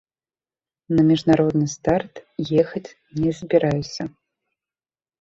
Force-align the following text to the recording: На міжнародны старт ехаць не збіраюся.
На 0.99 1.05
міжнародны 1.09 1.67
старт 1.75 2.13
ехаць 2.65 2.85
не 3.23 3.31
збіраюся. 3.45 4.03